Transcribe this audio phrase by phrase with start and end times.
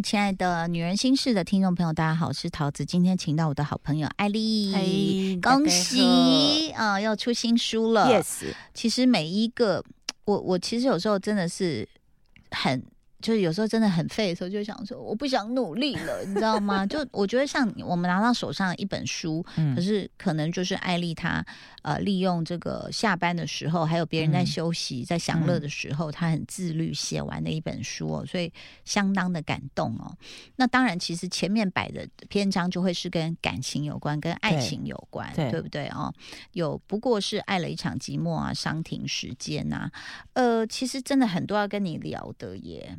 [0.00, 2.86] 位亲爱的女人心事的听众朋友，大家好，我是桃子。
[2.86, 8.06] 今天请到我的好朋友艾丽，恭喜啊，要出新书了。
[8.06, 9.84] Yes，其实每一个
[10.24, 11.86] 我我其实有时候真的是
[12.50, 12.82] 很。
[13.20, 16.84] 就是有时候真的很废的时候，就想说我不想努力了，你知道吗？
[16.88, 21.44] 就我觉得像我们拿到手上一本书，可是可能就是艾丽她
[21.82, 28.52] 呃利用这个下班的时候，还有别人在休息、在享乐的时候，她很自律写完的一本书哦，所以
[28.84, 30.16] 相当的感动哦。
[30.56, 36.12] 那当然，其实前面摆的篇章就会是跟感情有关、跟爱情有关，对不对哦？
[36.52, 39.90] 有不过是爱了一场寂寞啊，伤停时间呐，
[40.32, 42.96] 呃，其实真的很多要跟你聊的耶。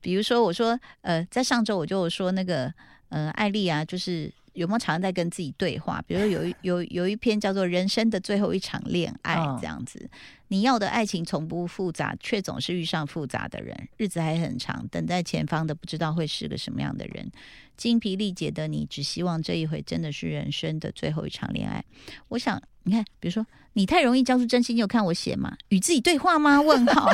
[0.00, 2.72] 比如说，我说，呃，在上周我就说那个，
[3.08, 6.02] 呃，艾丽啊，就是有没有常常在跟自己对话？
[6.06, 10.08] 比如说有有有一篇叫做《人生的最后一场恋爱》这样子，
[10.48, 17.30] 你要的爱情从不复杂，却总是遇上复杂的人，日子还很长，等在前方的不知道会是个什么样的人，
[17.76, 21.84] 精疲力竭的你，只希望这一回真的是人生的最后一场恋爱。
[22.28, 23.46] 我想，你看，比如说。
[23.76, 25.52] 你太容易交出真心，你有看我写吗？
[25.70, 26.60] 与自己对话吗？
[26.60, 27.10] 问号。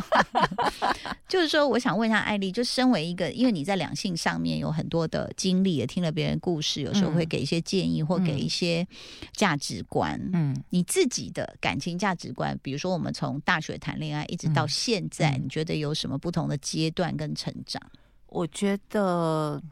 [1.27, 8.87] 就是说，我想问一下艾丽，就身为一个，因为你在两性上面有很多的经历，也听了别人故事，有时候会给一些建议或给一些
[9.33, 10.21] 价值观。
[10.35, 17.83] 嗯，你自己的感情价值观，比如说我们从大学谈恋爱一直到现在，你觉得有什么不同的阶段跟成长？
[18.29, 19.63] 我觉得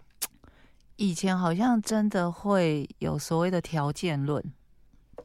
[0.96, 4.44] 以前好像真的会有所谓的条件论。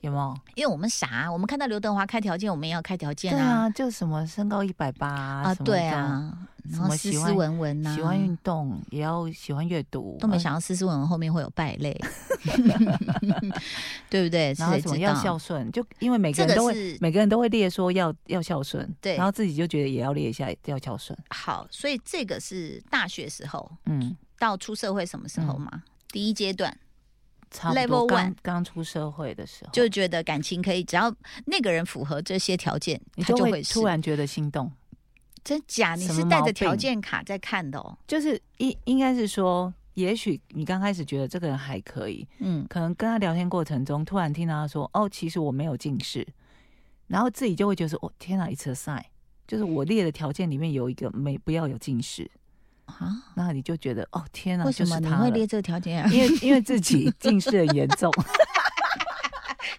[0.02, 0.38] 有没有？
[0.56, 3.38] 因为我们傻，我们看到刘德华开条件，我们也要开条件啊。
[3.38, 6.38] 对啊，就什么身高一百八啊，对啊，
[6.70, 11.98] 什么斯斯文文呐，喜欢运动，也要喜欢阅读，都没想到斯斯文文后面会有败类，
[14.10, 14.54] 对不对？
[14.58, 21.18] 然后什么要孝顺，就因为每个人都会，每个人都会列说要要孝顺，对，然后自己就觉得也要列一下要孝顺。
[21.30, 25.84] 好，所以这个是大学时候，嗯，到出社会什么时候嘛？
[26.10, 26.78] 第一阶段。
[27.54, 31.14] Level One 刚出社会的时候，就觉得感情可以，只要
[31.46, 34.72] 那个人符合这些条件，你就会突然觉得心动。
[35.44, 35.96] 真假？
[35.96, 37.98] 你是带着条件卡在看的哦。
[38.08, 46.26] 就是应应该是说，也许你刚开始觉得这个人还可以，嗯，可能跟他聊天过程中，突然听到他说：“哦，其实我没有近视。”
[47.08, 49.04] 然后自己就会觉得：“哦，天哪，It's a sign。”
[49.46, 52.32] 就是我列的条件里面有一个没不要有近视。
[52.86, 56.10] 啊，那你就觉得哦天哪，为什么你会列这个条件啊？
[56.12, 58.12] 因为因为自己近视很严重，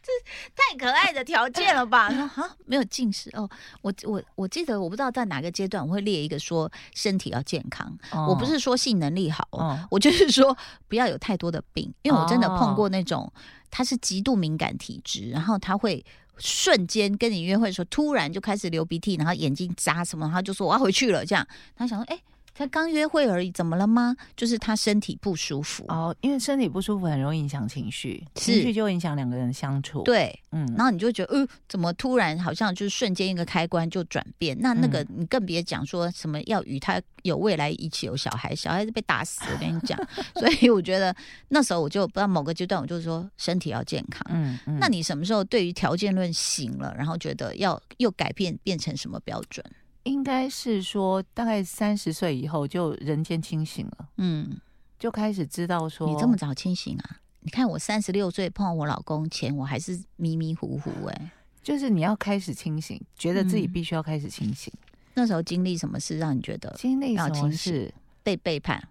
[0.03, 0.11] 这
[0.55, 2.11] 太可爱的条件了吧？
[2.11, 3.49] 说啊，没有近视哦。
[3.83, 7.97] 我我我记得我不知道在哪个阶段我会列一个说身体要健康。
[8.29, 10.57] 我不是说性能力好，哦我就是说
[10.89, 11.93] 不要有太多的病。
[12.03, 13.31] 因为我真的碰过那种
[13.71, 16.05] 他是极度敏感体质，然后他会
[16.39, 21.25] 瞬间跟你约会的时候突然就开始流鼻涕，然后眼睛眨什么，他就说我要回去了。
[21.25, 22.21] 这样他想说哎。
[22.55, 24.15] 才刚约会而已，怎么了吗？
[24.37, 30.03] 就是他身体不舒服哦，因为身体不舒服很容易影响情绪，情绪就影响两个人相处。
[30.05, 34.57] 对，嗯，然后你就觉得，呃，怎么突然好像就是瞬间一个开关就转变？
[34.61, 39.99] 那那个你更别讲说什么要与他有未来一起有小孩，小孩子被打死，我跟你讲。
[40.39, 41.15] 所以我觉得
[41.49, 44.25] 那时候我就不知道某个阶段，我就说身体要健康。
[44.31, 49.65] 嗯嗯，那你什么时候对于条件论醒了，然后觉得要又改变变成什么标准？
[50.05, 54.59] 应该是说，大概三十岁以后就人间清醒了，嗯，
[54.99, 57.17] 就开始知道说，你这么早清醒啊？
[57.41, 61.31] 你看我三十六岁碰到我老公前，我还是迷迷糊糊，哎，
[61.63, 64.73] 就是你要开始清醒，觉得自己必须要开始清醒。
[65.15, 68.87] 那时候经历什么事让你觉得经历什么事被背叛？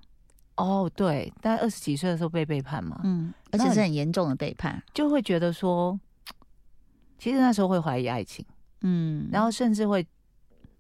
[0.56, 6.00] 哦，对，大概二十几岁的时候被背叛嘛，嗯，而且是很严重的背叛，就会觉得说，
[7.20, 8.44] 其实那时候会怀疑爱情，
[8.82, 10.04] 嗯，然后甚至会。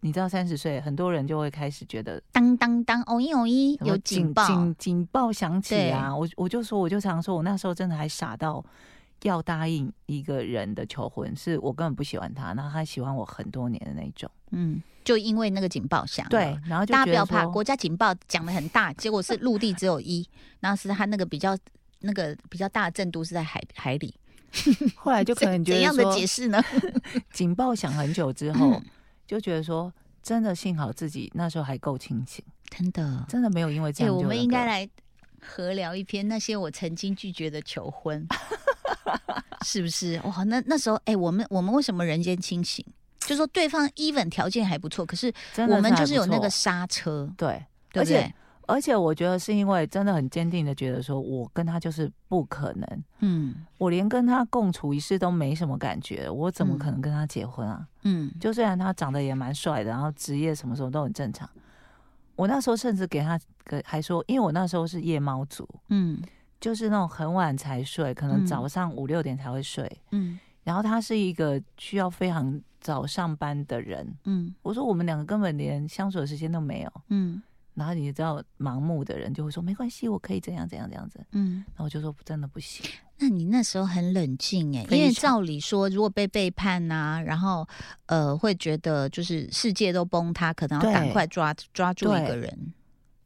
[0.04, 6.14] 你知道三十岁，很多人就会开始觉得当当当，哦一哦一，有警报，警警报响起啊！
[6.14, 8.62] 我我就说，我就常说，我那时候真的还傻到
[9.22, 14.30] 要答应一个人的求婚，是我根本不喜欢他，然后他喜欢我很多年的那种。
[14.52, 20.28] 嗯，就因为那个警报响，对，然后大家不要怕，国家警报讲的很大，结果是陆地只有一，
[20.60, 21.58] 然后是他那个比较
[22.02, 24.14] 那个比较大的震度是在海海里。
[24.96, 26.62] 后来就可能怎样的解释呢？
[27.32, 28.82] 警报响很久之后。
[29.28, 29.92] 就觉得说，
[30.22, 34.16] 真的幸好自己那时候还够清醒，真的，真的没有因为这样。
[34.16, 34.90] 我们应该来
[35.42, 38.28] 合聊一篇那些我曾经拒绝的求婚，
[39.66, 40.20] 是不是？
[40.24, 42.86] 哇，那那时候，哎，我们我们为什么人间清醒？
[43.20, 48.34] 就说对方 even 条件还不错，可是我们就是有那个刹车，对，而且。
[48.68, 53.04] 而且我觉得是因为真的很坚定的觉得说，我跟他就是不可能。
[53.20, 57.88] 嗯，我连跟他共处一室都没什么感觉，我怎么可能跟他结婚啊？
[58.04, 61.50] 嗯，就虽然他长得也蛮帅的，然后职业什么什么都很正常，
[62.36, 66.22] 我那时候甚至给他给还说，因为我那时候是夜猫族，嗯。
[66.60, 68.48] 就是那种很晚才睡，可能嗯。
[68.48, 69.86] 早上五六点才会睡。
[70.12, 70.40] 嗯。
[70.64, 74.56] 然后他是一个需要非常早上班的人，嗯。
[74.62, 76.92] 我说我们两个根本连相处的时间都没有。
[77.10, 77.44] 嗯
[77.76, 81.26] 然后你知道盲目的人就会说没关系，我可以怎样怎样怎样子。
[81.32, 82.86] 嗯，然后我就说真的不行。
[83.18, 87.68] 那你那时候很冷静哎，因为照理说，如果被背叛呐、然后
[88.08, 92.74] 呃会觉得就是世界都崩塌，可能要对赶快抓抓住一对个人，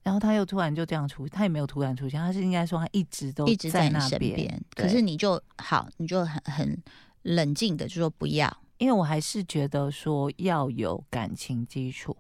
[0.04, 4.64] 然后他又突然就这样出，他也没有突然出现，他是应该说他一直都一直在你那边。
[4.76, 6.84] 可是你就好，你就很很
[7.24, 8.56] 冷静的就说不要。
[8.78, 12.16] 因为我还是觉得说要有感情基础。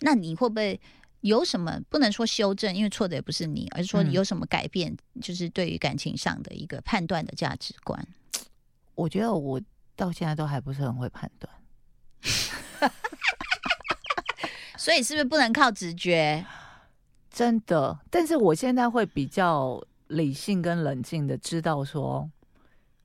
[0.00, 0.80] 那你会不会
[1.24, 8.06] 有什么不能说修正，因为错的也不是你，而是说你嗯有什么改变，就是对于感情上的一个判断的价值观？
[8.94, 9.58] 我觉得我
[9.96, 11.50] 到现在都还不是很会判断。
[14.76, 16.44] 所以是不是不能靠直觉？
[17.30, 22.30] 真的，但是我现在会比较理性跟冷静的知道说，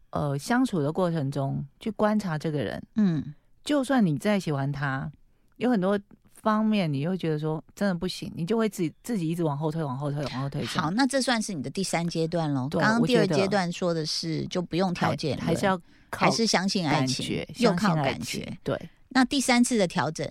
[0.09, 3.33] 呃，相处的过程中去观察这个人，嗯
[3.63, 5.09] 就算你再喜欢他，
[5.55, 5.97] 有很多
[6.41, 10.63] 方面你又觉得说真的不行，你就会自己自己一直往后退，往后退，往后退。
[10.65, 12.67] 好，，那这算是你的第三阶段喽。
[12.69, 15.79] 刚刚第二阶段说的是就不用条件还是要
[16.11, 18.57] 还是相信爱情又靠感情觉。
[18.63, 20.27] 对，那第三次的调整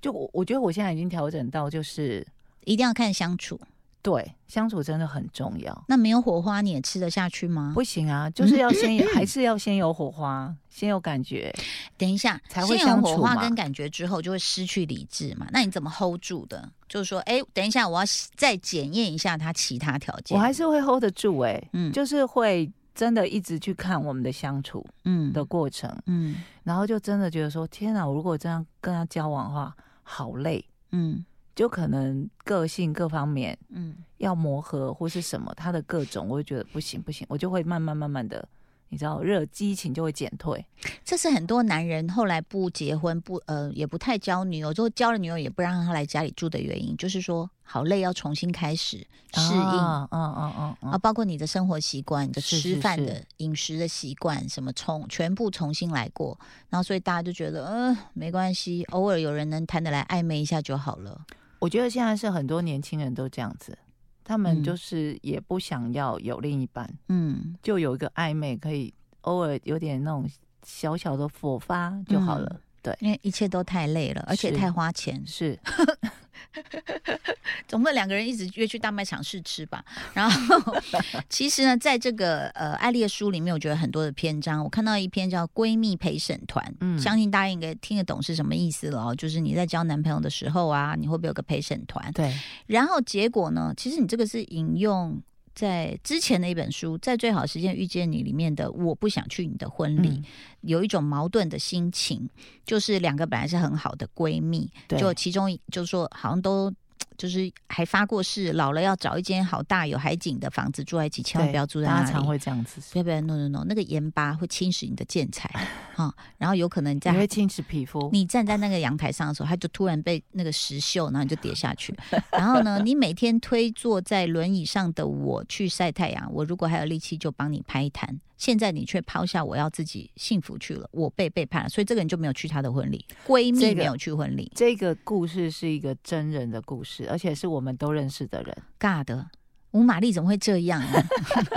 [0.00, 2.26] 就我我觉得我现在已经调整到就是
[2.64, 3.60] 一定要看相处。
[4.02, 5.84] 对相处真的很重要。
[5.88, 7.70] 那没有火花你也吃得下去吗？
[7.74, 11.54] 不行啊，就是要先有 还是要先有火花，先有感觉。
[11.96, 15.46] 等一下，才会先有火花跟感觉之后，就会失去理智嘛？
[15.52, 16.68] 那你怎么 hold 住的？
[16.88, 18.04] 就是说，哎，等一下，我要
[18.34, 20.36] 再检验一下他其他条件。
[20.36, 38.48] 我还是会 hold 得住哎、嗯就是会真的一直去看我们的相处嗯的过程，嗯然后就真的觉得说，天哪，我如果这样跟他交往的话，好累，嗯就可能个性各方面嗯要磨合或是什么，他的各种，我就觉得不行不行，我就会慢慢慢慢的，
[38.88, 40.64] 你知道，热激情就会减退。
[41.04, 48.98] 这是很多男人后来不结婚不呃也不太交女友，之后交了女友也不让他来家里住的原因，就是说好累，要重新开始
[49.34, 49.60] 适应。
[49.60, 56.38] 啊，嗯嗯嗯啊，嗯，包括你的生活习惯、你的吃饭的饮食的习惯，什么重全部重新来过，
[56.70, 61.20] 然后所以大家就觉得，嗯、没关系，偶尔有人能谈得来暧昧一下就好了。
[61.62, 63.78] 我觉得现在是很多年轻人都这样子，
[64.24, 66.92] 他们嗯就是也不想要有另一半。
[67.08, 70.28] 嗯，就有一个暧昧，可以偶尔有点那种
[70.64, 72.60] 小小的火花就好了。
[72.82, 75.56] 对，因为一切都太累了，而且太花钱，是
[77.66, 79.84] 总不能两个人一直约去大卖场试吃吧？
[80.14, 80.76] 然后，
[81.28, 89.14] 其实呢，在这个呃艾丽的书里面，我觉得很多的篇章，我看到一篇叫《闺蜜陪审团》，嗯相信大家应该听得懂是什么意思了哦。
[89.14, 92.12] 就是你在交男朋友的时候啊，你会不会有个陪审团？
[92.12, 92.32] 对，
[92.66, 93.72] 然后结果呢？
[93.76, 95.20] 其实你这个是引用
[95.54, 100.24] 在之前的一本书，在最好时间遇见你里面的“我不想去你的婚礼”，嗯
[100.62, 102.28] 有一种矛盾的心情，
[102.64, 106.72] 就是两个本来是很好的闺蜜，就其中一就是说好像都。
[107.22, 112.00] 就是还发过誓，老了要找一间好大有海景的房子住在一起，千万不要住在那里。
[112.00, 115.48] 大家常会这样子不要不要，no no no，那个盐巴会侵蚀你的建材
[115.94, 118.10] 哈、然后有可能你在你会侵蚀皮肤。
[118.12, 121.96] 你站在那个阳台上的时候，它就突然被那个石锈，然后你就跌下去。
[122.32, 128.18] 然后呢，你每天推坐在轮椅上的我去晒太阳，我如果还有力气就帮你拍一弹。
[128.42, 138.56] 现在你却抛下我要自己幸福去了，我被背叛了，所以这个人就没有去他的婚礼，闺蜜这个没有去婚礼，这个故事是一个真人的故事，而且是我们都认识的人。
[138.80, 139.30] 尬的。
[139.70, 141.00] 吴玛丽怎么会这样呢？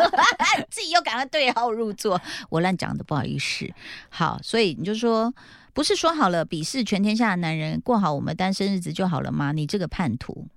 [0.70, 3.68] 自己又赶快对号入座，我乱讲的，不好意思。
[4.10, 5.34] 好，所以你就说，
[5.74, 9.52] 不是说好了，鄙视全天下的男人，过好我们单身日子就好了吗？
[9.52, 10.48] 你这个叛徒，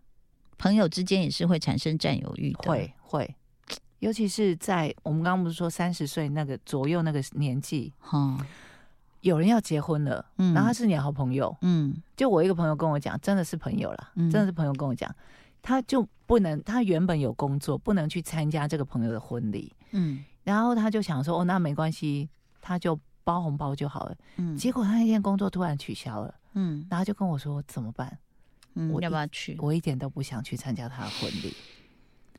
[0.59, 3.35] 朋友之间也是会产生占有欲的。，会会，
[4.01, 8.39] 尤其是在我们刚刚不是说三十岁那个左右那个年纪，哈，
[9.23, 15.13] 有人要结婚了，嗯然后他是你的好朋友，嗯就我一个朋友跟我讲，真的是朋友啦，嗯真的是朋友跟我讲，
[15.61, 22.29] 他就不能，他原本有工作，不能去参加这个朋友的婚礼，嗯然后他就想说，哦，那没关系，
[22.61, 24.17] 他就包红包就好了。
[24.37, 28.17] 嗯结果他那天工作突然取消了，嗯然后就跟我说怎么办？
[28.75, 29.57] 嗯，我要不要去？
[29.61, 31.53] 我一点都不想去参加他的婚礼，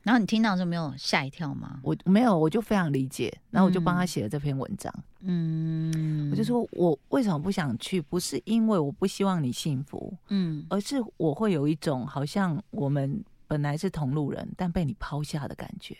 [0.02, 1.78] 然后你听到的时候没有吓一跳吗？
[1.82, 15.96] 我没有，我就非常理解，然后我就帮他写了这篇文章，嗯，我就，说我为什么不想去，不是因为我不希望你幸福，嗯而是我会有一种好像我们本来是同路人，但被你抛下的感觉。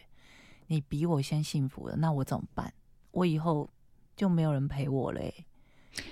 [0.66, 2.72] 你比我先幸福了，那我怎么办？
[3.10, 3.68] 我以后
[4.16, 5.44] 就没有人陪我嘞、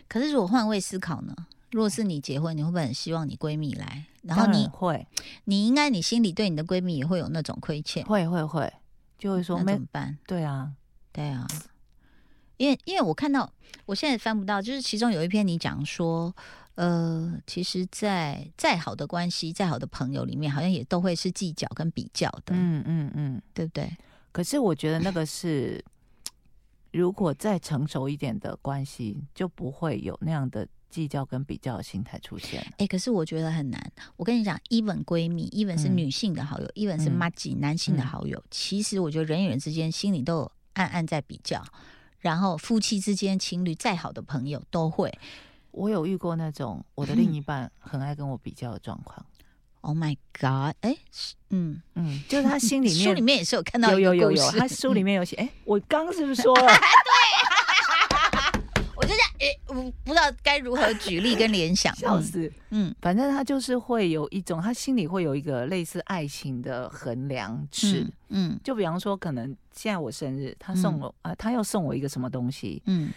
[0.09, 1.35] 可是如果换位思考呢？
[1.71, 4.07] 如果是你结婚，你会不会很希望你闺蜜来？
[4.23, 5.07] 然后你会，
[5.45, 8.73] 你应该你心里对你的闺蜜也会有那种亏欠，会会会，
[9.19, 10.19] 就会说那怎么办？
[10.27, 10.73] 对啊，
[11.13, 11.47] 对啊，
[12.57, 13.51] 因为因为我看到
[13.87, 16.35] 我现在翻不到，就是其中有一篇你讲说，
[16.75, 23.43] 呃，其实，在再好的关系、再好的朋友里面，好像也都会是计较跟比较的，嗯嗯嗯。
[23.55, 23.97] 对不对？
[24.31, 25.85] 可是我觉得那个是，
[26.93, 32.65] 如果再成熟一点的关系，就不会有那样的计较跟比较的心态出现。
[32.79, 33.93] 哎、可是我觉得很难。
[34.17, 41.63] 我跟你讲，even 闺蜜，even 是嗯女性的好友、e v e n 是嗯 m a g i 男性的嗯好友，其实我觉得人与人之间心里都有暗暗在比较。
[42.19, 45.13] 然后夫妻之间、情侣再好的朋友都会。
[45.71, 49.25] 我有遇过那种我的另一半很爱跟我比较的状况。
[49.81, 50.75] Oh my God！
[50.81, 55.37] 哎，是嗯，嗯，就是他心里面 书里面也是有看到有有有有，他书里面有写。
[55.37, 56.63] 哎、我刚刚是不是说了？
[56.63, 57.58] 我就在诶，
[59.67, 59.75] 我
[60.05, 61.95] 不知道该如何举例跟联想。
[61.97, 62.51] 笑死！
[62.71, 68.01] 嗯，反正他就是会有一种，他心里会有一个类似爱情的衡量尺。
[68.29, 73.11] 嗯，嗯就比方说，可能现在我生日，他送我啊、他要送我一个什么东西，嗯，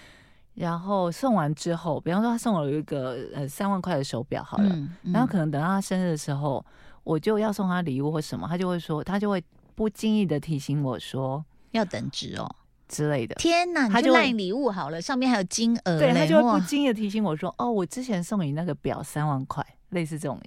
[0.55, 6.65] 然后送完之后，比方说他送我一个呃三万块的手表好了，然后可能等到他生日的时候，
[7.03, 9.43] 我就要送他礼物或什么，他就会说，他就会
[9.75, 12.55] 不经意的提醒我说要等值哦。
[12.91, 13.33] 之类的。
[13.35, 20.39] 天哪，他就会赖礼物好了，上面还有金额对他就会不经意的提醒我说：“哦，我之前送你那个表三万块，类似这种。”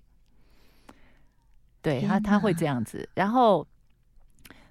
[1.80, 3.66] 对他他会这样子，然后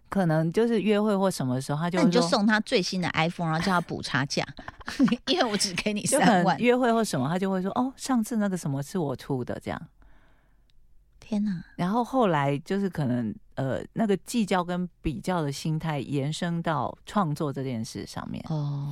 [0.10, 4.44] 可能就是约会或什么时候，他就那你就送他最新的 iPhone，然后叫他补差价，
[5.28, 6.58] 因为我只给你三万。
[6.60, 9.82] 约会或什么，他就会说：“哦，上次那个什么是我出的这样。
[11.34, 18.92] 天哪，”然后后来就是可能呃那个计较跟比较的心态延伸到创作这件事上面，哦，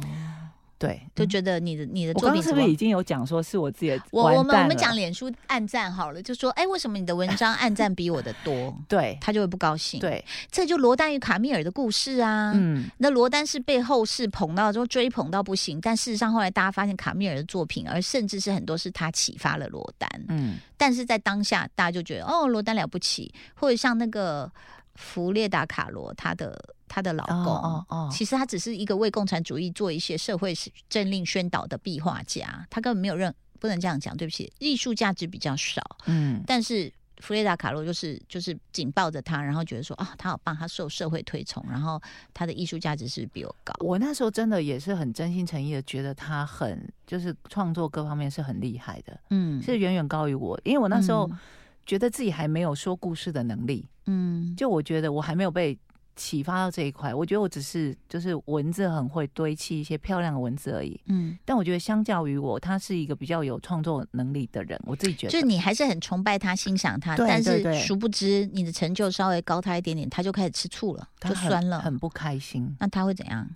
[0.81, 8.75] 对，就嗯觉得你的你的作品是不是已经有讲说是我自己的我我们我们讲脸书暗赞好了，就说哎，为什么你的文 章暗赞比我的多？
[8.89, 12.53] 对他就会不高兴。，对，这就罗丹与卡米尔的故事啊。
[12.55, 12.89] 嗯。
[12.97, 20.09] 那罗丹是被后世捧到，就追捧到不行，但事实上后来大家发现卡米尔的作品，而甚至是很多是他启发了罗丹。
[20.29, 24.51] 嗯，但是在当下，大家就觉得哦，罗丹了不起，或者像那个
[24.95, 26.59] 弗列达卡罗，他的
[26.91, 27.95] 她的老公，哦哦。
[27.95, 30.53] 哦其实她只是一个为共产主义做一些社会
[30.89, 36.91] 政令宣导的壁画家，她根本没有任不能这样讲，对不起，艺术价值比较少，嗯，但是。
[37.23, 42.01] 弗雷达卡洛就是就是紧抱着他，然后觉得说啊，他好棒，他受社会推崇，然后
[42.33, 43.71] 他的艺术价值是比我高。
[43.77, 49.61] 我那时候真的也是很真心诚意的觉得他很就是创作各方面是很厉害的，嗯。
[49.61, 51.37] 是远远高于我，因为我那时候嗯。
[51.85, 54.55] 觉得自己还没有说故事的能力，嗯。
[54.55, 55.77] 就我觉得我还没有被
[56.21, 60.99] 启发到这一块，我觉得我只是就是文字很会堆砌一些漂亮的文字而已。
[61.07, 65.31] 嗯，但我觉得相较于我，他是一个比较有创作能力的人，我自己觉得。
[65.33, 71.79] 就是你还是很崇拜他、欣赏他，但是殊不知你的成就稍微高他一点点，他就开始吃醋了，就酸了。
[71.81, 72.75] 很不开心。
[72.79, 73.49] 那他会怎样？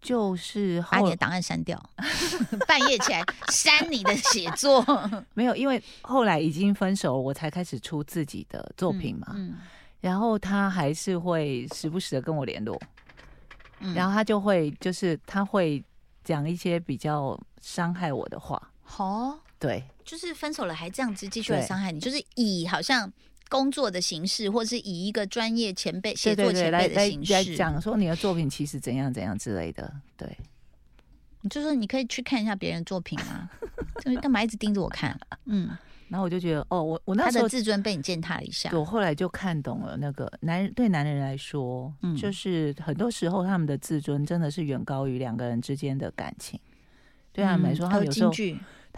[0.00, 1.76] 就是把你的档案删掉，
[2.68, 4.80] 半夜起来删你的写作
[5.34, 9.32] 没有，因为后来已经分手了，我才开始出自己的作品嘛。
[9.34, 9.56] 嗯
[10.00, 12.80] 然后他还是会时不时的跟我联络，
[13.80, 15.82] 嗯然后他就会就是他会
[16.24, 18.70] 讲一些比较伤害我的话。
[18.96, 23.12] 哦，对就是分手了还这样子继续来伤害你，就是以好像
[23.48, 29.92] 工作的形式，或是以一个专业前辈写作前辈的形式，来讲说你的作品其实怎样怎样之类的。
[30.16, 30.38] 对，
[31.50, 33.50] 就是你可以去看一下别人作品吗？
[34.04, 35.18] 就是干嘛一直盯着我看？
[35.46, 35.76] 嗯，
[36.08, 38.70] 然后我就觉得哦，我我那时候他的自尊被你践踏了一下。
[38.72, 46.58] 我后来就看懂了，那个男人对男人来说，嗯就是很多时候他们的自尊真的是远高于两个人之间的感情。
[47.32, 48.32] 对他们来说，嗯他们有时候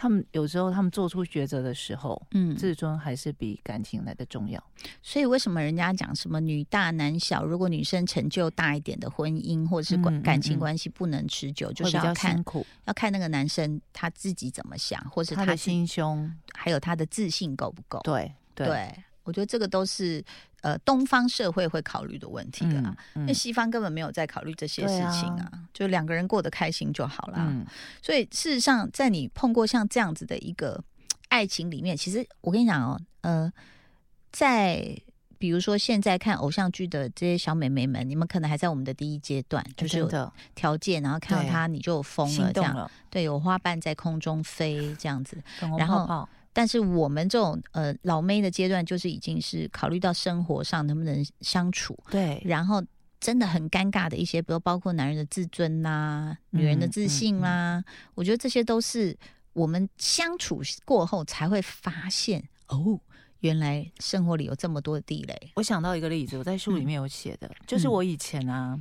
[0.01, 4.59] 他们有时候他们做出抉择的时候，嗯，自尊还是比感情来的重要。
[5.03, 7.45] 所以为什么人家讲什么女大男小？
[7.45, 17.99] 如果女生成就大一点的婚姻或者是感情嗯关系不能持久，就是要看苦，要看那个男生他自己怎么想，或是他的心胸，还有他的自信够不够。
[18.03, 20.25] 对对，对，我觉得这个都是
[20.61, 22.95] 呃东方社会会考虑的问题的啦。
[23.15, 27.37] 嗯因为西方根本没有在考虑这些事情啊，就两个人过得开心就好啦。
[27.39, 27.65] 嗯
[28.01, 30.83] 所以事实上，在你碰过像这样子的一个
[31.29, 33.51] 爱情里面，其实我跟你讲哦，呃，
[34.31, 34.97] 在
[35.37, 40.07] 比如说现在看偶像剧的这些小美眉们，你们可能还在我们的第一阶段，就是有
[40.53, 45.41] 条件，然后看到对她你就疯了，这样，对，有花瓣在空中飞这样子。
[45.79, 52.83] 然后但是我们这种呃老妹的阶段，就是已经是考虑到生活上能不能相处，对，然后
[53.19, 57.83] 真的很尴尬的一些，比如包括男人的自尊啦、女人的自信啦，
[58.15, 59.17] 我觉得这些都是
[59.53, 62.99] 我们相处过后才会发现哦。
[63.41, 65.51] 原来生活里有这么多的地雷。
[65.55, 68.79] 我想到一个例子，我在书里面有写的，就是我以前啊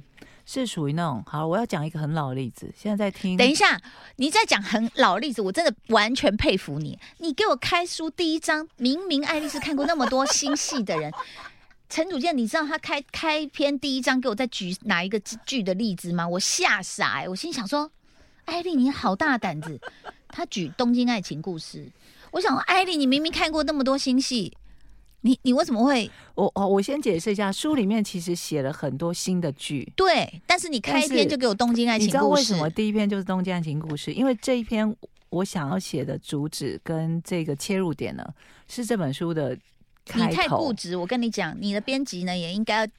[0.53, 3.37] 是属于那种，好，我要讲一个很老的例子，现在在听。
[3.37, 3.81] 等一下，
[4.17, 6.99] 你在讲很老的例子，我真的完全佩服你。
[7.19, 11.13] 你给我开书第一章，明明爱丽丝看过那么多新戏的人。
[11.89, 16.27] 陈祖健，你知道他开开篇第一章给我再举哪一个剧的例子吗？
[16.27, 17.29] 我吓傻哎！
[17.29, 17.89] 我心想说，
[18.47, 19.81] 艾丽你好大胆子，
[20.31, 21.85] 他举《东京爱情故事》，
[22.33, 24.53] 我想说，艾丽你明明看过那么多新戏，
[25.23, 26.11] 你你为什么会？
[26.35, 34.11] 我哦我先解释一下，书里面其实写了很多新的剧，对，但是你开篇就给我《东京爱情故事》，你知道为什么第一篇就是《东京爱情故事》？
[34.15, 34.97] 因为这一篇
[35.29, 38.25] 我想要写的主旨跟这个切入点呢，
[38.69, 39.57] 是这本书的。
[40.15, 42.93] 你太固执，我跟你讲，你的编辑呢也应该要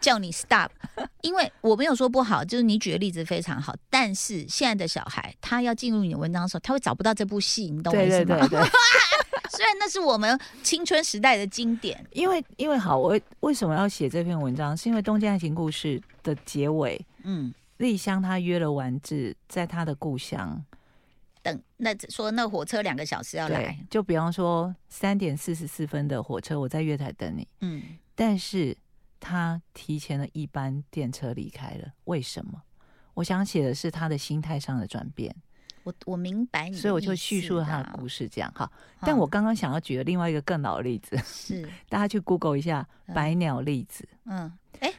[0.00, 0.68] 叫你 stop，
[1.22, 8.38] 因为我没有说不好，就是你举的例子非常好，但是现在的小孩他要进入你的文章的时候，他会找不到这部戏，你懂我意思吗？
[9.50, 14.76] 虽然那是我们青春时代的经典，因为因为好，我为什么要写这篇文章？
[14.76, 20.64] 是因为《东京爱情故事》的结尾，嗯，丽香她约了丸子在她的故乡。
[21.42, 27.46] 等那说那火车两个小时要来，就比方说三点四十四分的火车，我在月台等你。
[27.60, 27.82] 嗯，
[28.14, 28.74] 但是
[29.20, 32.62] 他提前了一班电车离开了，为什么？
[33.12, 35.34] 我想写的是他的心态上的转变。
[35.84, 38.68] 我我明白你，所以我就叙述他的故事，这样哈。
[39.00, 44.08] 但我刚刚想要举的另外一个更老的例子，是大家去 Google 一下百鸟例子。
[44.24, 44.50] 嗯，
[44.80, 44.92] 哎，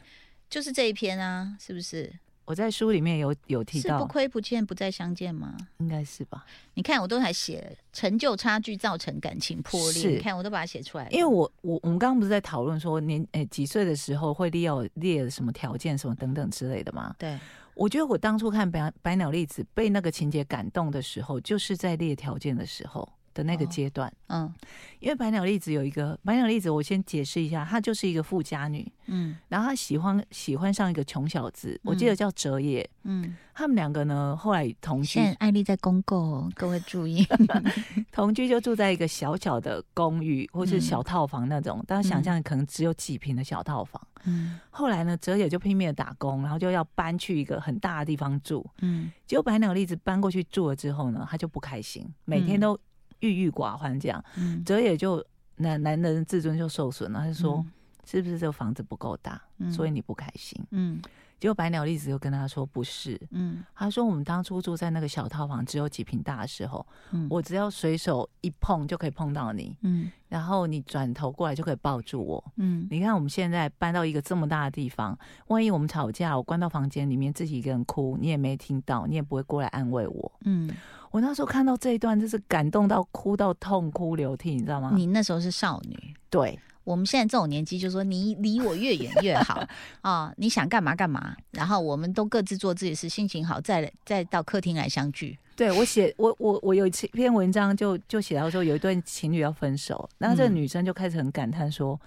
[0.49, 2.13] 就是这一篇啊，是不是？
[2.45, 5.57] 我在书里面有有提到，不亏不欠不再相见吗？
[5.77, 6.45] 应该是吧。
[6.75, 10.09] 你看，我都还写成就差距造成感情破裂。
[10.09, 11.07] 你看，我都把它写出来。
[11.09, 17.15] 因为我我我们刚刚不是在讨论说年诶几岁的时候会列列什么条件什么等等之类的吗？
[17.17, 17.35] 对。
[17.75, 23.07] 我觉得我当初看白白鸟粒子被那个情节感动的时候，就是在列条件的时候。
[23.35, 24.51] 的那个阶段，嗯，
[24.99, 37.27] 因为白鸟粒子有一个白鸟粒子，我先解释一下，她就是一个富家女，嗯，然后她喜欢喜欢上一个穷小子，我记得叫哲野，嗯，他们两个呢后来同居，现在艾丽在公购，各位注意，
[38.11, 52.79] 同居就住在一个小小的公寓或是小套房那种，大家想象可能只有几平的小套房，嗯，后来呢，哲野就拼命的打工，然后就要搬去一个很大的地方住，嗯，结果白鸟粒子搬过去住了之后呢，她就不开心，每天都。
[53.19, 54.23] 郁郁寡欢，这样，
[54.65, 55.25] 哲也就
[55.57, 57.19] 男男人自尊就受损了。
[57.19, 57.65] 他就说
[58.05, 61.01] ：“是不是这个房子不够大，所以你不开心？”嗯。
[61.37, 66.83] 结果白鸟栗子又跟他说：“不是，嗯，他说我们当初住在那个小套房，只有几平大的时候，
[67.29, 75.15] 我只要随手一碰就可以碰到你，嗯，然后你转头过来就可以抱住我，嗯，你看我们现在搬到一个这么大的地方，
[75.47, 80.73] 万一我们吵架，我关到房间里面自己一个人哭，你也没听到，你也不会过来安慰我，嗯，
[81.15, 84.91] 我那时候看到这一段，就是感动到哭到痛哭流涕，你知道吗？
[84.93, 89.65] 你那时候是少女，对。”我们现在这种年纪，就说你离我越远越好
[90.01, 90.31] 啊！
[90.37, 95.39] 你想干嘛干嘛，然后我们都各自做自己的事，心情好再再到客厅来相聚。
[95.55, 101.99] 对我写我我我有一篇文章就就写到说有一对情侣要分手，然后这个女生就开始很感叹说：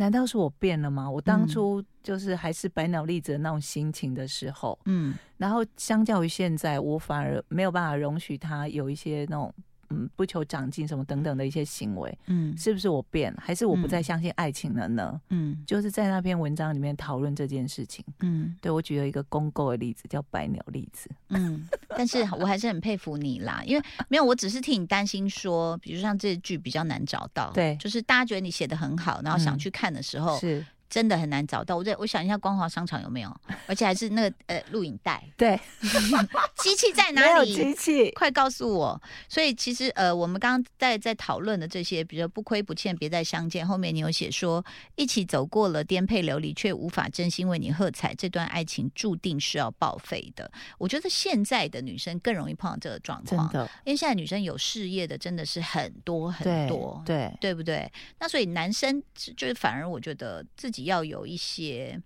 [0.00, 1.08] 难道是我变了吗？
[1.08, 9.52] 我当初就是还是百鸟立子那种心情的时候，嗯，然后相较于现在，我反而没有办法容许他有一些那种。
[9.90, 15.20] 嗯，不求长进什么等等的一些行为，嗯，是不是我变，还是我不再相信爱情了呢？
[15.30, 18.04] 嗯，就是在那篇文章里面讨论这件事情。
[18.20, 21.10] 嗯，对我举了一个公购的例子，叫白鸟例子。
[21.28, 30.64] 嗯，但是 我还是很佩服你啦，因为没有，我只是替你担心说，比如像这句比较难找到，对，就是大家觉得你写的很好，然后想去看的时候是。
[30.90, 33.34] 真的很难找到，我在我想一下，光华商场有没有？
[33.66, 35.22] 而且还是那个呃录影带。
[35.36, 35.58] 对，
[36.58, 37.54] 机器在哪里？
[37.54, 39.00] 机器，快告诉我！
[39.28, 43.64] 所以其实呃，我们刚刚在在讨论的这些，比如说不亏不欠，别再相见。
[43.64, 44.64] 后面你有写说，
[44.96, 50.50] 一起走过了颠沛流离，却无法真心为你喝彩，这段爱情注定是要报废的。
[50.76, 57.88] 我觉得现在的女生更容易碰到这个状况，真的，因为现在女生有事业的真的是很多很多，对对不对？
[58.18, 60.79] 那所以男生就是反而我觉得自己。
[60.84, 62.00] 要有一些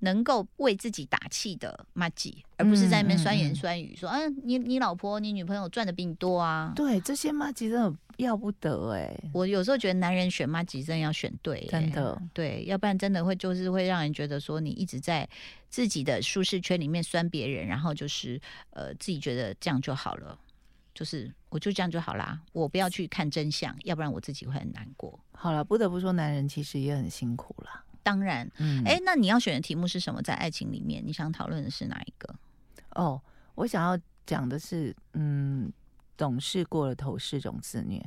[0.00, 9.14] 能够为自己打气的妈吉，而不是在那边酸言酸语说：“嗯，你你老婆、你女朋友赚的比你多啊。”对，这些妈吉真的要不得哎。
[9.34, 15.28] 我有时候觉得男人选妈吉真的要选对，真的对，要不然真的会就是会让人觉得说你一直在
[15.68, 20.38] 自己的舒适圈里面酸别人，然后就是呃自己觉得这样就好了，
[20.94, 25.20] 就是我就这样就好啦，我不要去看真相，要不然我自己会很难过。
[25.32, 27.84] 好了，不得不说，男人其实也很辛苦了。
[28.02, 30.22] 当然，嗯，哎，那你要选的题目是什么？
[30.22, 32.34] 在爱情里面，你想讨论的是哪一个？
[32.94, 33.20] 哦，
[33.54, 35.72] 我想要讲的是，嗯，
[36.16, 38.04] 懂事过了头是种自虐。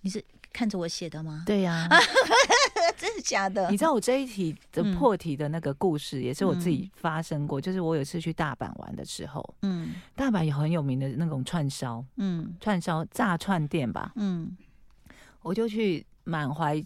[0.00, 1.42] 你是看着我写的吗？
[1.46, 1.88] 对呀，
[2.98, 3.70] 真的假的？
[3.70, 7.58] 你知道我这一题的破题的那个故事，也是我自己发生过。
[7.60, 14.54] 就是我有一次去大阪玩的时候，嗯，大阪有很有名的那种串烧，嗯，串烧炸串店吧，嗯，
[15.40, 16.84] 我就去满怀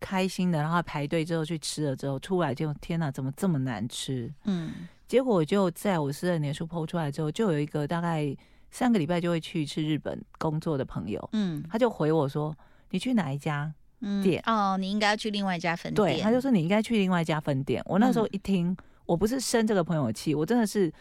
[0.00, 4.32] 开心的，然后排队之后去吃了之后，出来就天哪，怎么这么难吃？
[4.44, 4.72] 嗯，
[5.06, 8.34] 结果我就在我私人年书剖出来之后，就有一个大概
[8.70, 12.56] 三个礼拜就会去一次日本工作的朋友，嗯，他就回我说。
[12.92, 13.72] 你去哪一家
[14.20, 14.42] 店？
[14.46, 16.16] 哦，你应该要去另外一家分店。
[16.16, 17.80] 对，他就说你应该去另外一家分店。
[17.86, 20.92] 我那时候一听，我不是生这个朋友气，我真的是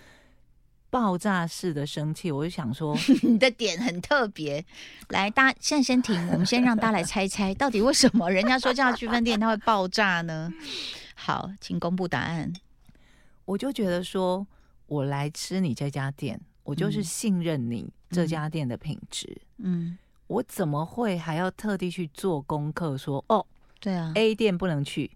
[0.89, 2.31] 爆炸式的生气。
[2.31, 4.63] 我就想说， 你的点很特别。
[5.09, 10.51] 来，大家现在先停，我们先让大家来猜猜，到底为什么人家说叫他去分店，它会爆炸呢？
[11.15, 12.53] 好，请公布答案。
[13.45, 14.45] 我就觉得说，
[14.87, 19.41] 我来吃你这家店，我就是信任你这家店的品质。
[19.57, 19.97] 嗯。
[20.27, 22.95] 我怎么会还要特地去做功课？
[22.95, 23.43] 说哦，
[23.79, 25.09] 对啊，A 店不能去，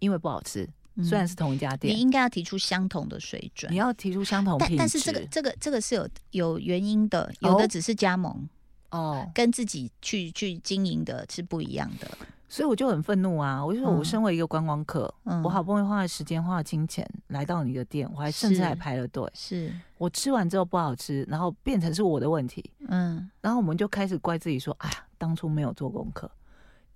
[0.00, 0.68] 因为不好吃。
[1.04, 3.72] 虽然是同一家店，你应该要提出相同的水准。
[3.72, 8.48] 你要提出相同品质，但是这个这个这个是有有原因的，有的只是加盟
[8.90, 12.08] 哦，跟自己去去经营的是不一样的。
[12.52, 13.64] 所以我就很愤怒啊！
[13.64, 19.24] 我就说，我身为一个观光客，我好不容易花了时间、花了金钱来到你的店，我还甚至还排了队。
[19.32, 22.68] 是我吃完之后不好吃，然后变成是我的问题。
[22.88, 26.28] 嗯，然后我们就开始怪自己说：“哎呀，当初没有做功课，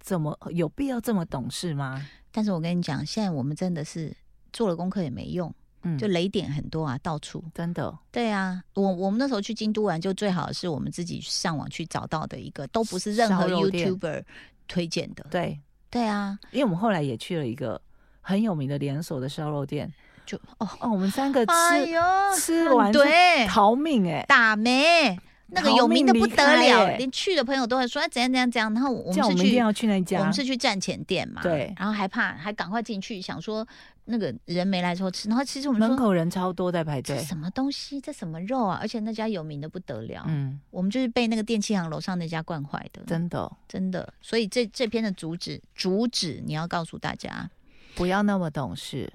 [0.05, 4.15] 怎么有必要这么懂事吗？”但是我跟你讲，现在我们真的是
[4.53, 7.97] 做了功课也没用，嗯，就雷点很多啊，到处真的。
[8.13, 14.23] 对啊，我我们那时候去京都玩，就最好是我们自己上网去找到的一个，都不是任何 YouTuber。
[14.67, 17.79] 推荐的，对对啊，因为我们后来也去了一个
[18.23, 19.93] 很有名的连锁的烧肉店，
[20.25, 25.15] 就哦哦，我们三个吃吃完对逃命哎，打没
[25.49, 33.67] 那个有名的不得了，连去的朋友都会说怎样怎样怎样，然后我们是去要去那家，我们是去站前店嘛，对，然后还怕还赶快进去，想说。
[34.07, 37.19] 那个人没来之后吃，然后其实我们门口人超多在排队。
[37.21, 37.99] 什么东西？
[37.99, 38.79] 这什么肉啊？
[38.79, 40.23] 而且那家有名的不得了。
[40.29, 43.03] 嗯，我们就是被那个电器行楼上那家惯坏的。
[43.07, 44.13] 真的，真的。
[44.21, 47.49] 所以这这篇的主旨，主旨你要告诉大家，
[47.95, 49.11] 不要那么懂事。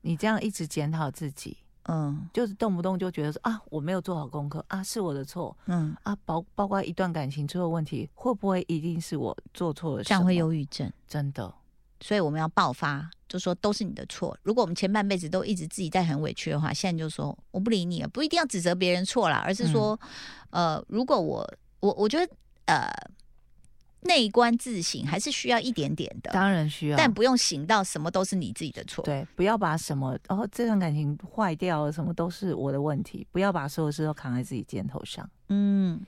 [0.00, 5.56] 你这样一直检讨自己，嗯，就是动不动就觉得说啊，我没有做好功课啊，是我的错。
[5.66, 10.04] 嗯啊，包包括一段感情出了问题，会不会一定是我做错了？
[10.04, 11.52] 这样会忧郁症，真的。
[12.00, 14.36] 所以我们要爆发，就说都是你的错。
[14.42, 19.98] 如果我们前半辈子都一直自己在很委屈的话，现在就说我不理你了，不一定要指责别人错啦，而是说，
[20.50, 22.32] 呃，如果我我我觉得
[22.66, 22.90] 呃
[24.02, 29.04] 内观自省还是需要一点点的，当然需要，但不用醒到什么都是你自己的错。
[29.04, 35.28] 对，不要把什么哦这段感情坏掉了，什么都是我的问题，不要把所有事都扛在自己肩头上。
[35.48, 36.00] 嗯。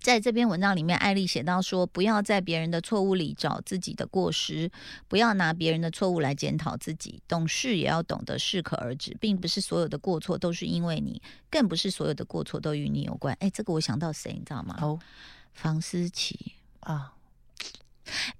[0.00, 4.70] 在这篇文章里面，艾丽写到说：“不要在别人的错误里找自己的过失，
[5.08, 7.20] 不要拿别人的错误来检讨自己。
[7.28, 14.78] 懂事也要懂得适可而止，并不是所有的过错都是因为你，更不是所有的过错都与你有关。”哎，这个我想到谁，你知道吗？
[14.80, 14.98] 哦，
[15.52, 17.12] 房思琪啊。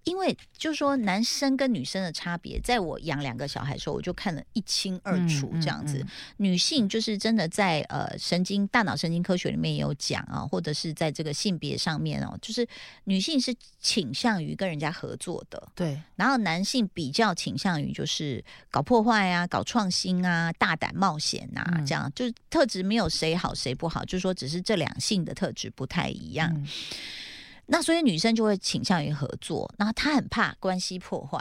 [0.04, 5.50] 因为就是说，男生跟女生的差别，在我养两个小孩的时候，我就看得一清二楚。
[5.60, 6.04] 这样子，
[6.38, 12.66] 女性就是真的在呃神经大脑神经科学里面也有讲啊，或者是在这个性别上面哦，就是
[13.04, 16.00] 女性是倾向于跟人家合作的，对。
[16.16, 26.66] 然后男性比较倾向于就是搞破坏啊、搞创新啊、大胆冒险啊，这样就是特质没有谁好谁不好，就是说只是这两性的特质不太一样。
[27.72, 31.40] 那所以女生就会倾向于合作，然后她很怕关系破坏，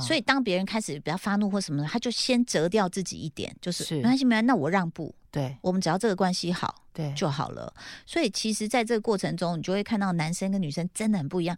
[0.00, 7.70] 所以当别人开始比较发怒或什么的，她就先折掉自己一点，就是没关系，没关系，那我让步，对，我们只要这个关系好，对就好了。
[8.06, 11.54] 所以其实在这个过程中，你就会看到男生跟女生真的很不一样。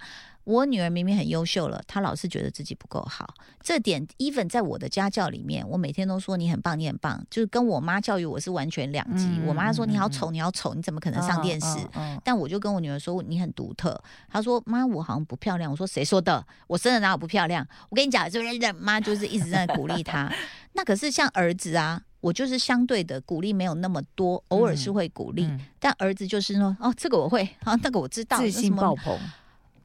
[0.49, 3.35] 我女儿明明很优秀了，她老是觉得自己不够好。
[3.63, 9.29] 这点，even 在我的家教里面，我每天都说你很棒，你很棒，就是跟我妈教育我是完全两极。
[9.45, 11.79] 我妈说你好丑，你好丑，你怎么可能上电视？
[12.25, 14.03] 但我就跟我女儿说你很独特。
[14.27, 15.71] 她说妈，我好像不漂亮。
[15.71, 16.43] 我说谁说的？
[16.67, 17.67] 我生的哪有不漂亮？
[17.91, 20.33] 我跟你讲，就是妈就是一直在鼓励她。
[20.73, 25.47] 那可是像儿子啊，我就是相对的鼓励没有那么多，偶尔是会鼓励。
[25.79, 29.19] 但儿子就是说哦，这个我会，啊，那个我知道，自信爆棚。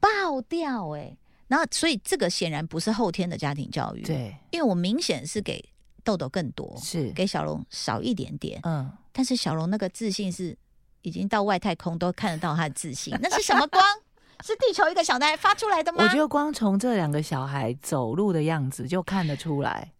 [0.04, 1.16] 爆掉哎，
[1.48, 5.64] 然后所以这个显然不是后天的家庭教育，对，因为我明显是给
[6.02, 7.10] 豆豆更多，是。
[7.12, 10.56] 给小龙少一点点，嗯，但是小龙那个自信是
[11.02, 13.82] 已经到外太空都看得到他的自信，那是什么光？
[14.44, 16.02] 是地球一个小男孩发出来的吗？
[16.04, 19.92] 我觉得光从这两个小孩走路的样子就看得出来，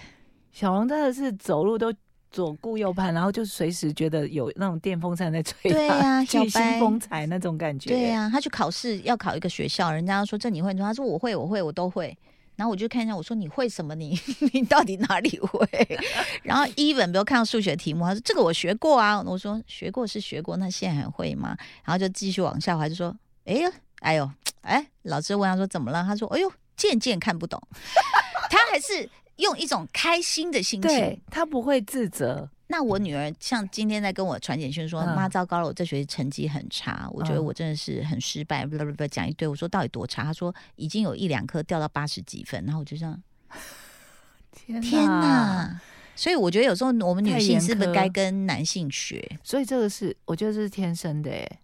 [0.52, 1.92] 小龙真的是走路都
[2.36, 7.88] 左顾右盼，然后就随时觉得有那种电风扇在吹，对呀， 小巨星风采那种感觉。
[7.88, 12.14] 对呀、他去考试要考一个学校，人家说这你会，他说我会，我会，我都会。
[12.54, 14.20] 然后我就看一下，我说你会什么你？
[14.52, 15.66] 你到底哪里会？
[16.44, 19.22] 然后 even 比如看到数学题目，他说这个我学过啊。
[19.22, 21.56] 我说学过是学过，那现在还会吗？
[21.84, 23.70] 然后就继续往下滑，就说哎呀，
[24.00, 26.04] 哎呦，哎，老师问他说怎么了？
[26.04, 27.58] 他说哎呦，渐渐看不懂。
[28.50, 39.46] 他还是用一种开心的心情对，他不会自责，那我女儿像今天在跟我传简讯说：“嗯妈，糟糕了，我这学期成绩很差，我觉得嗯我真的是很失败。”不不不，讲一堆。
[39.46, 40.24] 我说到底多差？
[40.24, 43.22] 她说已经有一两科掉到八十几分，然后我就这样，
[44.52, 45.80] 天天哪！
[46.16, 49.38] 所以我觉得有时候我们女性是不是该跟男性学？
[49.44, 51.60] 所以这个是我觉得这是天生的，哎，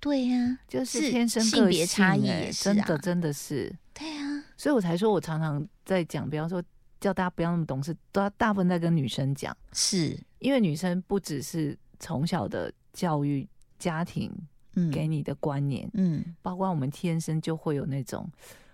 [0.00, 6.60] 对呀、就是是天生性别差异也是啊真的真的是，对呀、所以我才说我常常在讲，比方说
[7.00, 14.32] 叫大家不要那么懂事，大大部分在跟女生讲，是，因为女生不只是从小的教育、家庭
[14.74, 18.28] 嗯，给你的观念，嗯包括我们天生就会有那种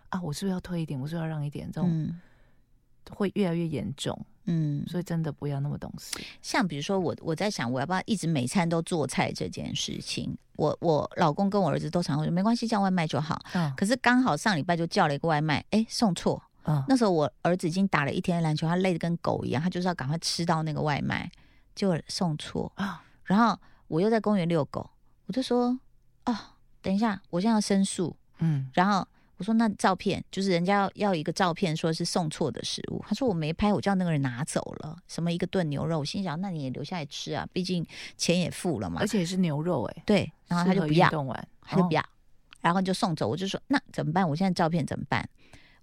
[0.09, 2.21] 啊，我是不是要退一点，我是不是要让一点，这种嗯
[3.11, 6.19] 会越来越严重，嗯，所以真的不要那么懂事。
[6.41, 10.35] 像比如说我我在想，我要不要一直每餐都做菜这件事情？
[10.57, 13.39] 我我老公跟我儿子都常会说没关系，叫外卖就好。
[13.53, 16.43] 嗯可是刚好上礼拜就叫了一个外卖，哎，送错。
[16.65, 21.31] 嗯，那时候我儿子已经打了一天的篮球，他累得跟狗一样，他就是要赶快吃到那个外卖，
[21.75, 22.73] 就送错。
[22.77, 24.89] 啊，然后我又在公园遛狗，
[25.27, 25.79] 我就说，
[26.25, 26.37] 哦，
[26.81, 28.17] 等一下，我现在要申诉。
[28.39, 33.05] 嗯，然后我说那照片就是人家要要一个照片，说是送错的食物。
[33.07, 35.99] 他说我没拍，我叫那个人拿走了，什么一个炖牛肉。
[35.99, 39.07] 我心想，那你也留下来吃啊，毕竟钱也付了嘛而。
[39.07, 41.11] 且是牛肉哎、对，然后他就不要
[41.61, 42.03] 他就不要，
[42.61, 43.29] 然后就送走。
[43.29, 44.27] 我就说那怎么办？
[44.27, 45.29] 我现在照片怎么办？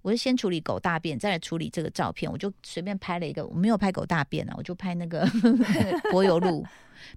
[0.01, 2.31] 我就先处理狗大便，再来处理这个照片。
[2.31, 5.25] 我就随便拍了一个，我没有拍狗大便啊，我就拍那个
[6.11, 6.65] 柏油路，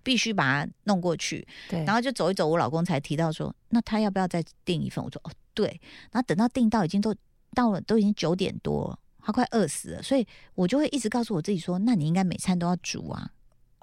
[0.03, 1.47] 必须把它弄过去。
[1.69, 5.05] 对，然后就走一走，我老公才提到说，那他要不要再订一份？
[5.05, 5.81] 我说哦，对。
[6.13, 7.15] 然后等到订到已经都
[7.55, 13.31] 到了，都已经九点多了，他快饿死了，所以我就会一直告诉我自己说，那你应该每餐都要煮啊。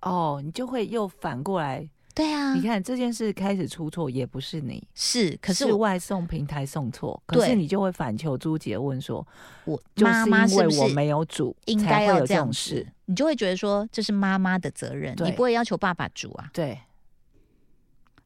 [0.01, 1.87] 哦，你就会又反过来，
[2.21, 9.25] 对啊，你看这件事开始出错也不是你，是，可是是外送平台送错，可是你就会反求诸己地问说，
[9.65, 12.85] 我就是妈妈因为我是不是没有煮，应该要这这样事，？
[13.05, 16.49] 你就会觉得说这是妈妈的责任，你不会要求爸爸煮啊。
[16.53, 16.79] 对，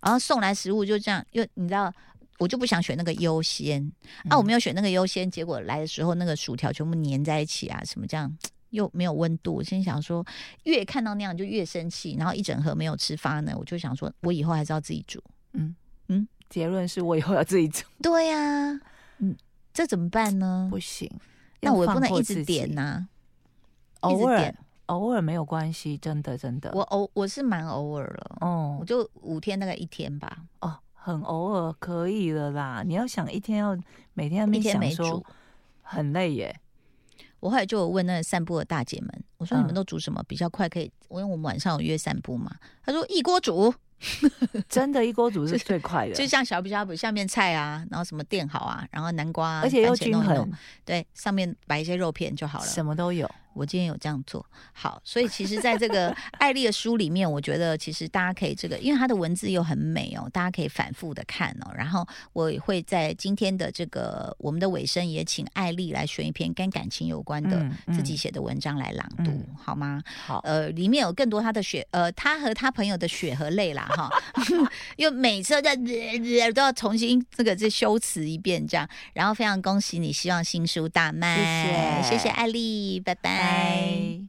[0.01, 1.93] 然后送来食物就这样，因为你知道。
[2.37, 3.81] 我就不想选那个优先
[4.25, 8.29] 啊，嗯我没有选那个优先，结果来的时候那个薯条全部粘在一起啊，什么这样
[8.75, 9.55] 又没有温度。
[9.55, 10.23] 我心想说，
[10.65, 15.19] 越看到那样就越生气，然后一整盒没有吃发呢，我就想说，我以后还是要自己煮。
[15.53, 15.73] 嗯
[16.07, 18.79] 嗯嗯，结论是我以后要自己煮， 对呀、
[19.17, 19.35] 嗯，
[19.73, 20.67] 这怎么办呢？
[20.69, 21.09] 不行，
[21.61, 23.07] 那我也不能一直点呐、
[24.01, 24.53] 偶尔
[24.87, 32.83] 偶尔没有关系，真的真的，我偶我是蛮偶尔了，哦我就五天大概一天吧，哦，很偶尔可以了啦。
[32.85, 33.75] 你要想一天要
[34.13, 35.25] 每天在那边一天没煮。
[35.87, 36.59] 很累耶，
[37.45, 40.91] 我后来就有问那个散步的大姐们，我说你们嗯都煮什么比较快可以？
[41.09, 42.51] 因为我们晚上有约散步嘛，
[42.83, 43.71] 她说一锅煮，
[44.67, 52.65] 真的一锅煮是最快的，就像小比小比下面菜啊，然后什么垫好啊，然后南瓜、啊，而且又均衡弄一弄对，上面摆一些肉片就好了。
[52.65, 53.29] 什么都有。
[53.55, 54.45] 我今天有这样做。
[54.73, 61.71] 好，所以其实在这个 艾丽的书里面，我觉得其实大家可以这个，因为她的文字又很美哦，大家可以反复的看哦。
[61.75, 70.01] 然后我也会在今天的这个我们的尾声，也请艾丽来选一篇跟感情有关的嗯自己写的文章来朗读，嗯好吗？
[70.25, 74.09] 好，呃，里面有更多她的血，呃，她和她朋友的血和泪啦，哈，
[74.97, 82.15] 因为每次都在、呃都要重新这个这修辞一遍，这样，然后非常恭喜你，希望新书大卖，谢谢。
[82.15, 83.44] 谢谢艾丽，拜拜。
[83.45, 84.25] 拜。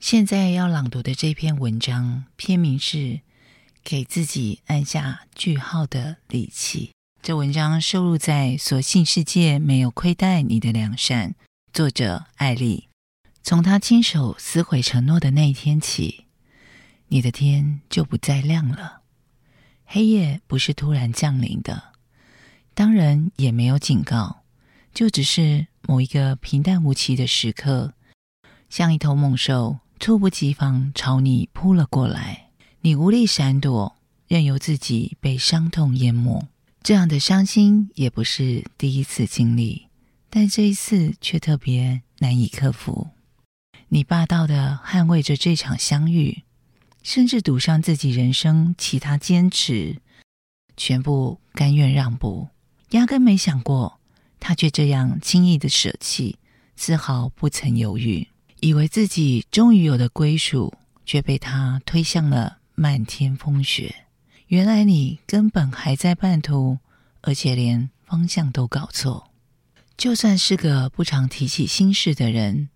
[0.00, 2.96] 现在要朗读的这篇文章，篇名是
[3.82, 6.92] 《给自己按下句号的力气》。
[7.26, 11.30] 这文章收录在《所幸世界没有亏待你的良善》，
[11.72, 12.90] 作者艾丽。
[13.42, 16.26] 从他亲手撕毁承诺的那一天起，
[17.08, 19.00] 你的天就不再亮了。
[19.86, 21.94] 黑夜不是突然降临的，
[22.74, 24.42] 当然也没有警告，
[24.92, 27.94] 就只是某一个平淡无奇的时刻，
[28.68, 32.50] 像一头猛兽猝不及防朝你扑了过来，
[32.82, 33.96] 你无力闪躲，
[34.28, 36.46] 任由自己被伤痛淹没。
[36.84, 39.86] 这样的伤心也不是第一次经历，
[40.28, 43.08] 但这一次却特别难以克服。
[43.88, 46.42] 你霸道的捍卫着这场相遇，
[47.02, 49.96] 甚至赌上自己人生其他坚持，
[50.76, 52.48] 全部甘愿让步，
[52.90, 53.98] 压根没想过
[54.38, 56.36] 他却这样轻易的舍弃，
[56.76, 58.28] 丝毫不曾犹豫，
[58.60, 60.74] 以为自己终于有了归属，
[61.06, 64.03] 却被他推向了漫天风雪。
[64.54, 66.78] 原来你根本还在半途，
[67.22, 69.32] 而且连方向都搞错。
[69.96, 72.68] 就算是个不常提起心事的人，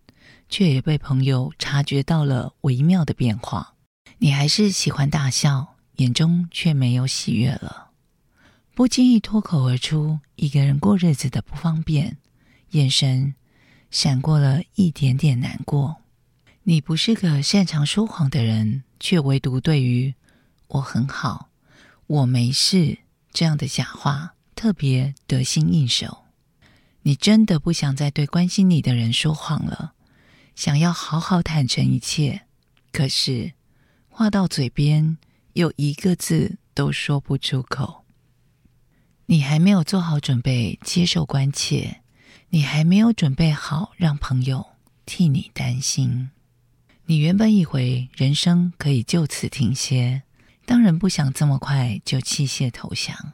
[0.49, 3.75] 却也被朋友察觉到了微妙的变化。
[4.19, 7.91] 你还是喜欢大笑，眼中却没有喜悦了。
[8.75, 12.17] 不经意脱口而出一个人过日子的不方便，
[12.71, 13.37] 眼神
[13.93, 15.99] 闪过了一点点难过。
[16.65, 20.13] 你不是个擅长说谎的人，却唯独对于
[20.67, 21.48] “我很好，
[22.09, 22.99] 我没事”
[23.33, 26.25] 这样的假话特别得心应手。
[27.03, 29.93] 你真的不想再对关心你的人说谎了，
[30.57, 32.43] 想要好好坦诚一切，
[32.91, 33.53] 可是
[34.09, 35.17] 话到嘴边
[35.53, 38.05] 又一个字都说不出口。
[39.27, 42.01] 你还没有做好准备接受关切，
[42.49, 44.67] 你还没有准备好让朋友
[45.07, 46.31] 替你担心。
[47.07, 50.25] 你原本以为人生可以就此停歇，
[50.69, 53.33] 当然不想这么快就弃械投降。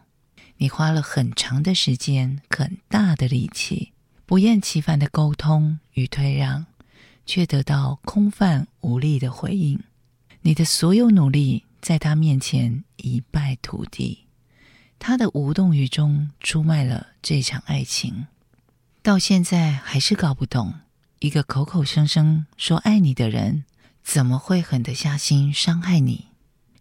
[0.58, 3.92] 你花了很长的时间、很大的力气，
[4.24, 6.66] 不厌其烦的沟通与退让，
[7.26, 9.80] 却得到空泛无力的回应。
[10.42, 14.26] 你的所有努力在他面前一败涂地，
[15.00, 18.28] 他的无动于衷出卖了这场爱情。
[19.02, 20.72] 到现在还是搞不懂，
[21.18, 23.64] 一个口口声声说爱你的人，
[24.04, 26.28] 怎么会狠得下心伤害你？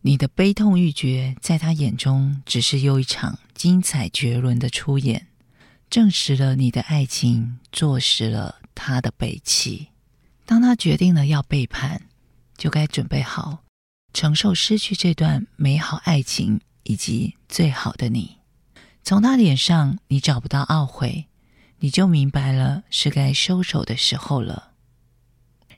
[0.06, 5.28] 你的悲痛欲绝，在他眼中只是又一场精彩绝伦的出演，
[5.89, 9.88] 证实了你的爱情，坐实了他的背弃。
[10.46, 12.02] 当他决定了要背叛，
[12.58, 13.63] 就该准备好
[14.13, 18.39] 承受失去这段美好爱情以及最好的你。
[19.04, 21.28] 从他脸上，你找不到懊悔，
[21.80, 24.72] 你就明白了是该收手的时候了。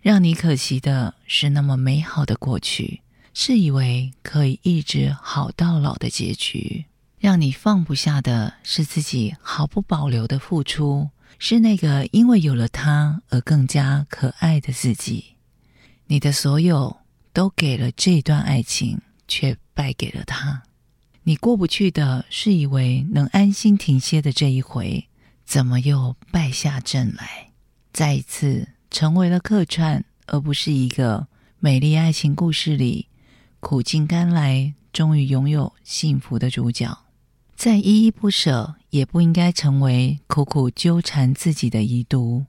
[0.02, 3.02] 让你可惜的是那么美好的过去。
[3.38, 6.86] 是以为可以一直好到老的结局，
[7.20, 15.36] 让你放不下的是自己毫不保留的付出，是那个因为有了他而更加可爱的自己。
[16.08, 16.96] 你的所有
[17.34, 20.64] 都给了这段爱情，却败给了他。
[21.24, 25.10] 你过不去的是以为能安心停歇的这一回，
[25.44, 27.52] 怎么又败下阵来？
[27.92, 31.28] 再一次成为了客串，而不是一个
[31.60, 33.10] 美丽爱情故事里。
[33.68, 37.00] 苦尽甘来，终于拥有幸福的主角，
[37.56, 42.46] 再依依不舍，也不应该成为苦苦纠缠自己的遗毒。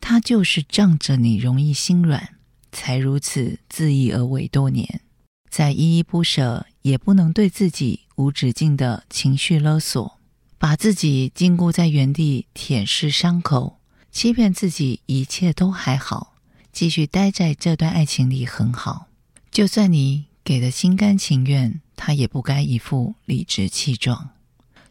[0.00, 2.36] 他就是仗着你容易心软，
[2.72, 5.02] 才如此恣意而为多年。
[5.50, 10.18] 再依依不舍，也不能对自己无止境的情绪勒索，
[10.56, 13.78] 把自己禁锢在原地舔舐伤口，
[14.10, 16.32] 欺骗自己一切都还好，
[16.72, 19.08] 继续待在这段爱情里很好。
[19.50, 20.24] 就算你。
[20.44, 24.30] 给的心甘情愿，他也不该一副理直气壮。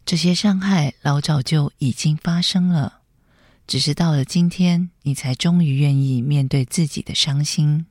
[0.03, 3.01] 这些伤害老早就已经发生了，
[3.67, 7.85] 只是到了今天，你才终于愿意面对自己的伤心，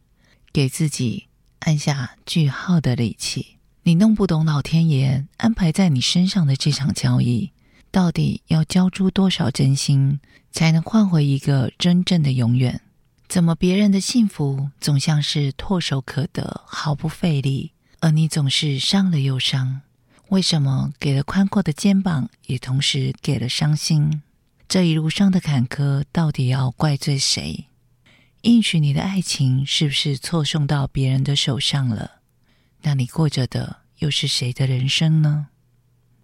[0.53, 1.29] 给自己
[1.61, 3.59] 按下句号的力气。
[3.85, 7.53] 你弄不懂老天爷安排在你身上的这场交易，
[7.91, 10.21] 到底要交出多少真心，
[10.51, 12.81] 才能换回一个真正的永远？
[13.33, 19.81] 怎么别人的幸福总像是唾手可得，毫不费力，而你总是伤了又伤？
[20.29, 24.21] 为什么给了宽阔的肩膀，也同时给了伤心？
[24.69, 27.69] 这一路上的坎坷，到底要怪罪谁？
[28.43, 32.21] 应许你的爱情是不是错送到别人的手上了？
[32.83, 35.47] 那你过着的又是谁的人生呢？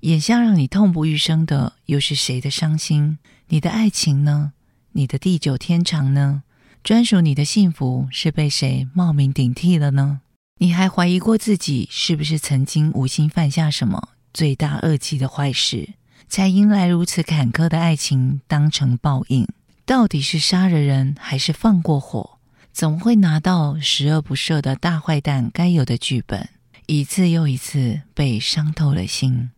[0.00, 3.16] 眼下让你痛不欲生的又是谁的伤心？
[3.46, 4.52] 你的爱情呢？
[4.92, 6.42] 你的地久天长呢？
[6.88, 10.22] 专属你的幸福是被谁冒名顶替了呢？
[10.56, 15.90] 你还怀疑过自己是不是曾经无心犯下什么罪大恶极的坏事，
[16.30, 19.46] 才迎来如此坎坷的爱情当成报应？
[19.84, 22.38] 到底是杀了人还是放过火？
[22.72, 26.48] 怎么会拿到十恶不赦的大坏蛋该有的剧本？
[26.86, 29.50] 一次又一次被伤透了心。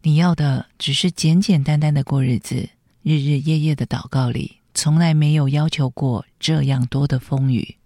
[0.00, 2.70] 你要的只是简简单单的过日子，
[3.02, 4.57] 日日夜夜的祷告里。
[4.80, 7.78] 从来没有要求过这样多的风雨，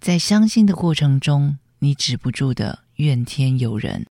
[0.00, 4.04] 在伤心的过程中，你止不住的怨天尤人。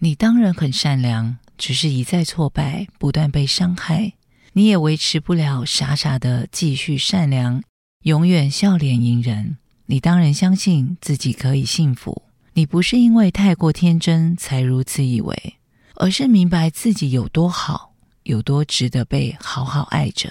[0.00, 4.12] 你当然很善良，只是一再挫败，不断被伤害，
[4.52, 7.62] 你也维持不了傻傻的继续善良，
[8.02, 9.56] 永远笑脸迎人。
[9.86, 15.54] 你当然相信自己可以幸福，你不是因为太过天真才如此以为，
[15.94, 20.30] 而是明白自己有多好，有多值得被好好爱着。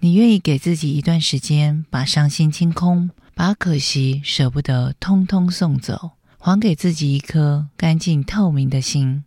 [0.00, 6.12] 你愿意给自己一段时间，把伤心清空，把可惜舍不得通通送走。
[6.38, 9.24] 还给自己一颗干净透明的心，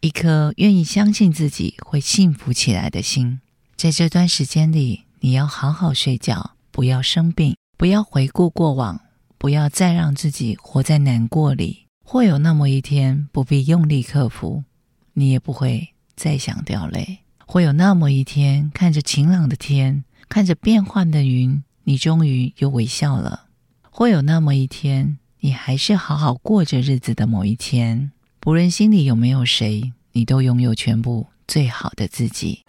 [0.00, 3.40] 一颗愿意相信自己会幸福起来的心。
[3.76, 9.00] 在这段时间里，你要好好睡觉，不要生病，不要回顾过往，
[9.36, 11.88] 不要再让自己活在难过里。
[12.02, 14.64] 会有那么一天，不必用力克服，
[15.12, 17.18] 你也不会再想掉泪。
[17.44, 23.46] 会有那么一天，看着晴朗的天，看着变幻的云，你终于又微笑了。
[23.90, 25.18] 会有那么一天。
[25.44, 32.62] 你还是好好过着日子的某一天，不论心里有没有谁，你都拥有全部最好的自己。